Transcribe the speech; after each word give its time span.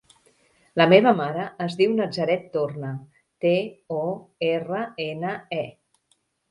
La 0.79 0.87
meva 0.93 1.11
mare 1.19 1.43
es 1.67 1.75
diu 1.83 1.93
Nazaret 1.99 2.49
Torne: 2.57 2.95
te, 3.45 3.55
o, 4.01 4.05
erra, 4.53 4.85
ena, 5.11 5.41
e. 5.63 5.67